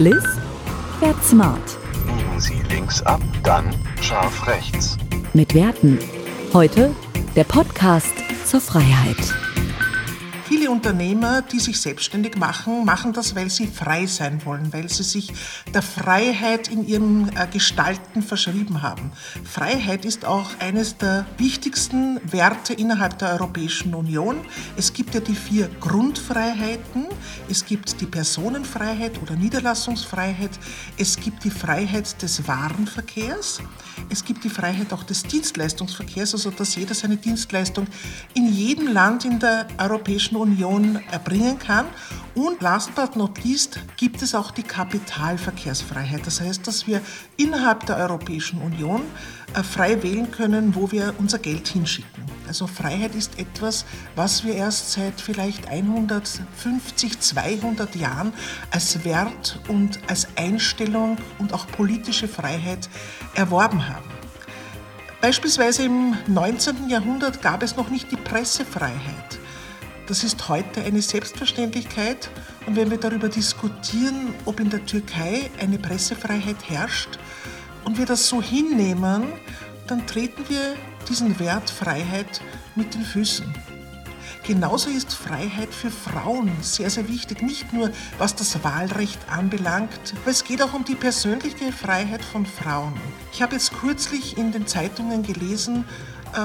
[0.00, 0.24] Liz
[0.98, 1.60] fährt smart.
[2.06, 3.66] Biegen Sie links ab, dann
[4.00, 4.96] scharf rechts.
[5.34, 5.98] Mit Werten.
[6.54, 6.94] Heute
[7.36, 8.14] der Podcast
[8.46, 9.18] zur Freiheit.
[10.50, 15.04] Viele Unternehmer, die sich selbstständig machen, machen das, weil sie frei sein wollen, weil sie
[15.04, 15.32] sich
[15.72, 19.12] der Freiheit in ihrem äh, Gestalten verschrieben haben.
[19.44, 24.38] Freiheit ist auch eines der wichtigsten Werte innerhalb der Europäischen Union.
[24.76, 27.06] Es gibt ja die vier Grundfreiheiten.
[27.48, 30.58] Es gibt die Personenfreiheit oder Niederlassungsfreiheit.
[30.98, 33.60] Es gibt die Freiheit des Warenverkehrs.
[34.08, 37.86] Es gibt die Freiheit auch des Dienstleistungsverkehrs, also dass jeder seine Dienstleistung
[38.34, 41.86] in jedem Land in der Europäischen Union erbringen kann.
[42.34, 46.26] Und last but not least gibt es auch die Kapitalverkehrsfreiheit.
[46.26, 47.00] Das heißt, dass wir
[47.36, 49.02] innerhalb der Europäischen Union
[49.54, 52.24] äh, frei wählen können, wo wir unser Geld hinschicken.
[52.46, 53.84] Also Freiheit ist etwas,
[54.16, 58.32] was wir erst seit vielleicht 150, 200 Jahren
[58.70, 62.88] als Wert und als Einstellung und auch politische Freiheit
[63.34, 64.04] erworben haben.
[65.20, 66.88] Beispielsweise im 19.
[66.88, 69.39] Jahrhundert gab es noch nicht die Pressefreiheit.
[70.10, 72.30] Das ist heute eine Selbstverständlichkeit.
[72.66, 77.20] Und wenn wir darüber diskutieren, ob in der Türkei eine Pressefreiheit herrscht
[77.84, 79.28] und wir das so hinnehmen,
[79.86, 80.74] dann treten wir
[81.08, 82.40] diesen Wert Freiheit
[82.74, 83.54] mit den Füßen.
[84.44, 90.32] Genauso ist Freiheit für Frauen sehr, sehr wichtig, nicht nur was das Wahlrecht anbelangt, aber
[90.32, 92.94] es geht auch um die persönliche Freiheit von Frauen.
[93.32, 95.84] Ich habe jetzt kürzlich in den Zeitungen gelesen,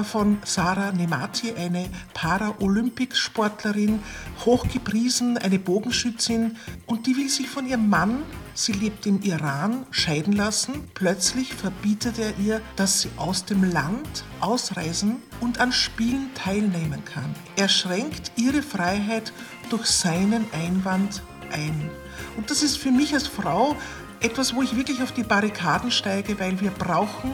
[0.03, 3.99] von Sarah Nemati, eine Paralympicsportlerin,
[4.45, 10.33] hochgepriesen, eine Bogenschützin und die will sich von ihrem Mann, sie lebt im Iran, scheiden
[10.33, 10.89] lassen.
[10.93, 17.35] Plötzlich verbietet er ihr, dass sie aus dem Land ausreisen und an Spielen teilnehmen kann.
[17.55, 19.33] Er schränkt ihre Freiheit
[19.69, 21.89] durch seinen Einwand ein.
[22.37, 23.75] Und das ist für mich als Frau
[24.19, 27.33] etwas, wo ich wirklich auf die Barrikaden steige, weil wir brauchen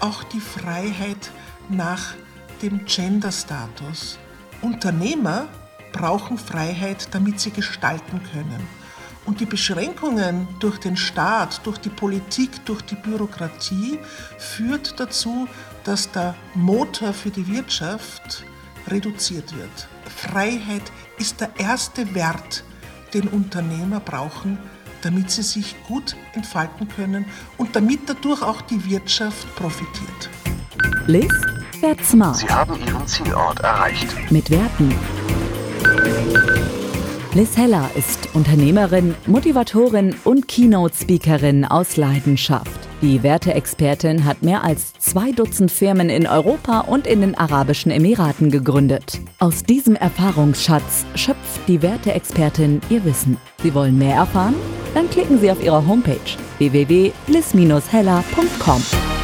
[0.00, 1.30] auch die Freiheit
[1.70, 2.14] nach
[2.62, 4.18] dem Gender-Status.
[4.60, 5.48] Unternehmer
[5.92, 8.66] brauchen Freiheit, damit sie gestalten können.
[9.24, 13.98] Und die Beschränkungen durch den Staat, durch die Politik, durch die Bürokratie
[14.38, 15.46] führt dazu,
[15.84, 18.44] dass der Motor für die Wirtschaft
[18.88, 19.88] reduziert wird.
[20.16, 20.82] Freiheit
[21.18, 22.64] ist der erste Wert,
[23.14, 24.58] den Unternehmer brauchen,
[25.02, 27.26] damit sie sich gut entfalten können
[27.58, 30.30] und damit dadurch auch die Wirtschaft profitiert.
[31.06, 31.51] Liz
[31.82, 32.36] fährt smart.
[32.36, 34.06] Sie haben Ihren Zielort erreicht.
[34.30, 34.94] Mit Werten.
[37.34, 42.70] Liz Heller ist Unternehmerin, Motivatorin und Keynote-Speakerin aus Leidenschaft.
[43.00, 48.52] Die Werteexpertin hat mehr als zwei Dutzend Firmen in Europa und in den Arabischen Emiraten
[48.52, 49.20] gegründet.
[49.40, 53.38] Aus diesem Erfahrungsschatz schöpft die Werteexpertin ihr Wissen.
[53.60, 54.54] Sie wollen mehr erfahren?
[54.94, 56.20] Dann klicken Sie auf ihre Homepage
[56.58, 59.21] www.liz-heller.com.